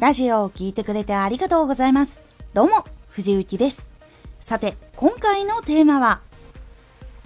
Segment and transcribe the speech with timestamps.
[0.00, 2.22] ラジオを聴いてくれてありがとうございます。
[2.54, 3.90] どうも、藤幸です。
[4.40, 6.22] さて、今回のテーマは、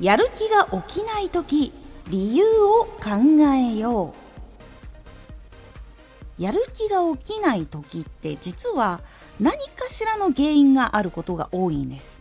[0.01, 1.73] やる気が起きないとき、
[2.09, 3.11] 理由を考
[3.55, 4.12] えよ
[6.39, 6.43] う。
[6.43, 9.02] やる気が起きないときって実は
[9.38, 12.19] 何かしらの原因があることが多いんです。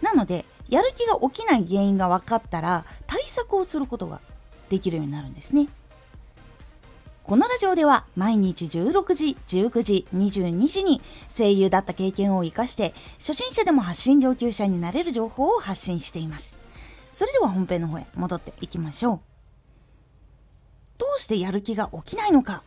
[0.00, 4.20] なので、やる気が起きない原因が分かったら対策をすることが
[4.68, 5.66] できるようになるんですね。
[7.24, 11.00] このラジオでは毎日16時、19時、22時に
[11.34, 16.58] 声優だった経験を活かして初心者でも発信上級者になれる情報を発信しています。
[17.10, 19.20] それでは本編の方へ戻っていきましょう。
[20.98, 22.62] どうしてやる気が起きないのか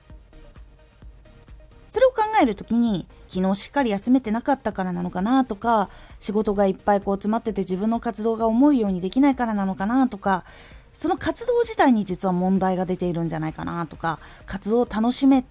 [1.88, 5.90] それを考えるときに昨日しっかり休めてなかったからなのかなとか
[6.20, 10.44] 仕事がいっぱいこう詰まってて自分の活動が思うようにできないからなのかなとか
[10.98, 15.46] その活動自体に実は問題が出ているんじゃないかなとか活動を楽しめ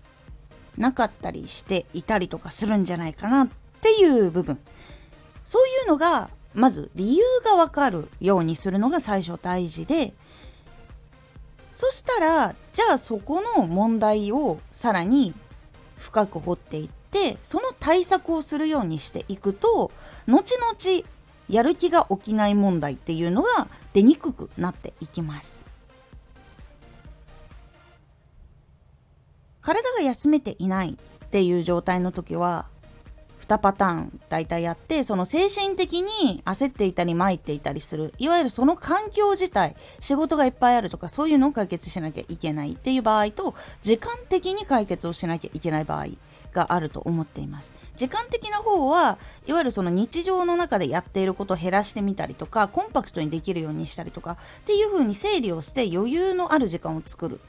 [0.77, 3.49] なかったりしていたりとかするんじゃないかなっ
[3.81, 4.59] ていう部分。
[5.45, 10.15] そういうのがまず理由がわかるようにするのが最初大事で
[11.73, 15.33] そしたらじゃあそこの問題をさらに
[15.97, 19.93] 深く掘っていってその対策をするようにしていくと
[20.27, 21.07] 後々
[21.49, 25.65] やる気が起きない問題っていうのが出にくくなっていきます。
[29.61, 32.67] 体が休めていないっていう状態の時は
[33.41, 38.13] 2パターン大体あってその精神的に焦っていたり参っていたりする。
[38.19, 46.07] いわゆるその環境自体仕事がいっぱいあるとかそういうのを解決しなきゃいけないっていう場合と時間的に解決をしなきゃいけない場合。
[46.53, 47.73] があると思っています。
[47.97, 57.41] 時間的な方はいわゆるその日常の中でやっていることを減らしてみたりとかコンパクトにできるようにしたりとかっていう風に整理をして余裕のある時間を作る。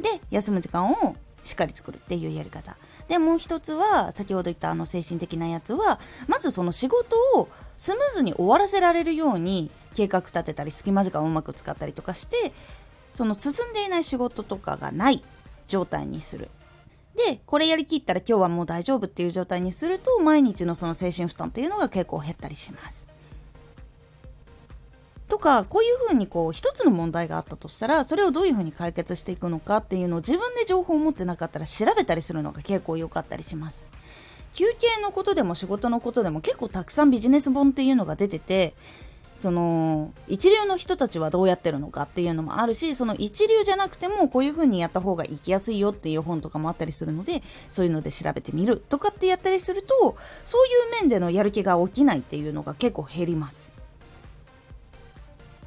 [0.00, 1.96] で休む時間をしっかり作る。
[1.96, 2.76] っていうやり方。
[3.08, 12.52] でもう一つは先ほど言ったあの精神的なやつはまずその仕事をスムーズに終わらせられるように計画立てたり隙間時間をうまく使ったりとかして
[13.10, 15.22] その進んでいない仕事とかがない
[15.68, 16.48] 状態にする。
[17.26, 23.06] で、これやりきったら今日はもう大丈夫っていう状態にすると、毎日のその精神負担っていうのが結構減ったりします。
[25.28, 33.86] とか、こういうふうにこう、一つの問題があったとしたら、それをどういうふうに解決していくのかっていうのを自分で情報を持ってなかったら調べたりするのが結構良かったりします。
[34.52, 38.74] 休憩のことでも仕事のことでも結構たくさんビジネス本っていうのが出てて、
[39.36, 53.72] その一流の人たちはどうやってるのかっていうのもあるしその一流じゃなくてもこういう風にやった方が生きやすいよっていう本とかもあったりするのでそういうので調べてみるとかってやったりするとそういう面でのやる気が起きないっていうのが結構減ります。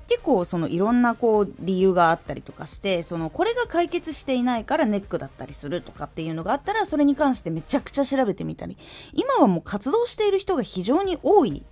[0.08, 8.78] 結構そのいろんなこう理由があったりとかしてそのこれが解決していないからネックだったりするとかっていうのがあったらそれに関してめちゃくちゃ調べてみたり。
[9.14, 11.66] 今はもう活動している人が非常に多い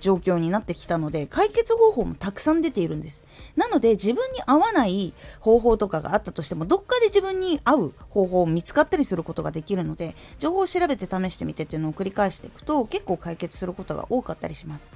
[0.00, 3.24] 状況になってきたので解決方法もたくさん出ているんです。
[3.56, 14.88] なので自分に合わない方法とかがあったとしてもどっかで自分に合う方法を見つかったりすることができるので情報を調べて試してみてっていうのを繰り返していくと結構解決することが多かったりします。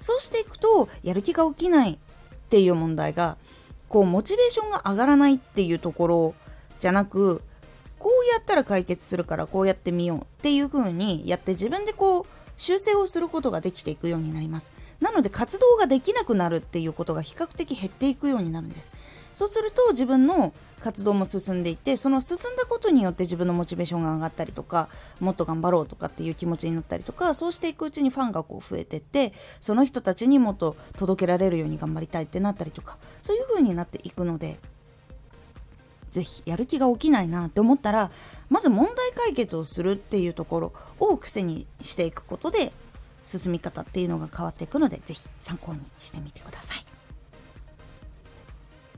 [0.00, 1.98] そうしていくとやる気が起きないっ
[2.48, 3.36] ていう問題が
[3.88, 6.34] こうモチベーションが上がらないっていうところ
[6.80, 7.42] じゃなく
[7.98, 12.26] こうやったら解決するからこうやってみようっていう風にやって自分でこう
[12.62, 14.70] 修正をすることができていくようになります。
[15.00, 18.92] なので活動ができなくなるっていうことが比較的減っていくようになるんです。
[19.34, 34.58] そうすると自分の活動も進んでいってその進んだことによって自分のモチベーションが上がったりとかもっと頑張ろうとかっていう気持ちになったりとかそうしていくうちにファンがこう増えてってその人たちにもっと届けられるように頑張りたいってなったりとかそういう風になっていくので
[36.12, 38.10] ぜひやる気が起きないなって思ったら
[38.50, 42.72] まず問題解決をするっていうところを癖にしていくことで
[43.24, 46.84] 進み方っていうのが変わっていくのでぜひ参考にしてみてください。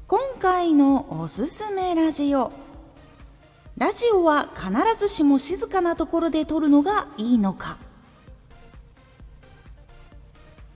[0.07, 2.53] 今回のおすすめラジオ。
[3.79, 7.79] ラジオは必ずしも静かなところで撮るのがいいのか。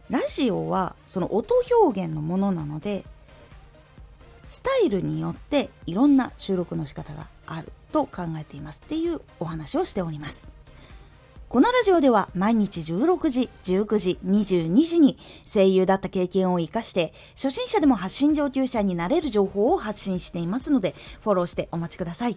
[0.09, 3.05] ラジオはその音表現のものなので
[4.49, 10.51] スタイルによっていろんな収録の仕方があると考えていますっていうお話をしております。
[11.49, 15.17] このラジオでは毎日16時、19時、22時に
[15.47, 22.37] 声優だった経験を活かして初心者でも発信上級者になれる情報を発信していますのでフォローしてお待ちください。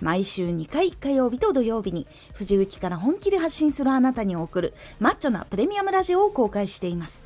[0.00, 7.24] 毎週2回火曜日と土曜日に藤雪から本気で発信するあなたに送るマッチョなプレミアムラジオを公開しています。